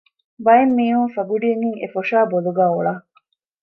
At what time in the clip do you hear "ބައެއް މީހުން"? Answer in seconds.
0.45-1.09